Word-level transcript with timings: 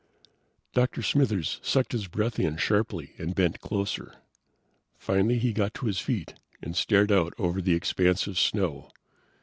Dr. 0.73 1.03
Smithers 1.03 1.59
sucked 1.61 1.91
his 1.91 2.07
breath 2.07 2.39
in 2.39 2.57
sharply 2.57 3.13
and 3.19 3.35
bent 3.35 3.61
closer. 3.61 4.15
Finally, 4.97 5.37
he 5.37 5.53
got 5.53 5.75
to 5.75 5.85
his 5.85 5.99
feet 5.99 6.33
and 6.59 6.75
stared 6.75 7.11
out 7.11 7.35
over 7.37 7.61
the 7.61 7.75
expanse 7.75 8.25
of 8.25 8.39
snow. 8.39 8.89